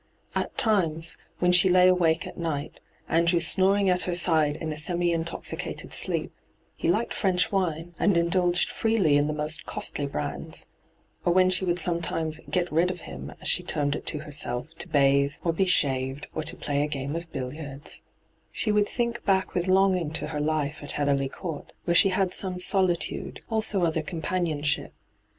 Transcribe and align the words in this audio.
At 0.33 0.57
times, 0.57 1.15
when 1.37 1.51
she 1.51 1.69
lay 1.69 1.87
awake 1.87 2.25
at 2.25 2.35
night, 2.35 2.79
Andrew 3.07 3.39
snoring 3.39 3.87
at 3.87 4.05
her 4.09 4.15
side 4.15 4.55
in 4.55 4.73
a 4.73 4.77
semi 4.79 5.09
intoxi 5.11 5.53
hyGooglc 5.55 5.61
142 5.61 5.61
ENTRAPPED 5.61 5.77
cated 5.77 6.31
Bleep— 6.31 6.31
he 6.81 6.87
liked 6.89 7.13
French 7.13 7.51
wine, 7.51 7.93
and 7.99 8.17
in 8.17 8.27
dulged 8.29 8.71
freely 8.71 9.15
in 9.15 9.27
the 9.27 9.31
most 9.31 9.67
costly 9.67 10.07
brands— 10.07 10.65
or 11.23 11.31
when 11.31 11.51
she 11.51 11.65
would 11.65 11.77
sometimes' 11.77 12.39
get 12.49 12.71
rid 12.71 12.89
of 12.89 13.01
him,' 13.01 13.31
as 13.39 13.47
she 13.47 13.61
termed 13.61 13.95
it 13.95 14.07
to 14.07 14.17
herself, 14.21 14.73
to 14.79 14.87
bathe, 14.89 15.33
or 15.43 15.53
be 15.53 15.65
shaved, 15.65 16.25
or 16.33 16.41
to 16.41 16.55
play 16.55 16.81
a 16.81 16.87
game 16.87 17.15
of 17.15 17.31
billiards— 17.31 18.01
she 18.51 18.71
would 18.71 18.89
think 18.89 19.23
back 19.23 19.53
with 19.53 19.67
longing 19.67 20.09
to 20.11 20.29
her 20.29 20.39
life 20.39 20.81
at 20.81 20.93
Heatherly 20.93 21.29
Court, 21.29 21.73
where 21.85 21.93
she 21.93 22.09
had 22.09 22.33
some 22.33 22.59
solitude, 22.59 23.41
iJso 23.51 23.85
other 23.85 24.01
companionship. 24.01 24.95